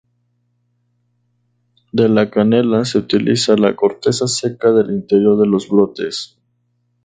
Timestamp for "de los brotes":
5.39-6.39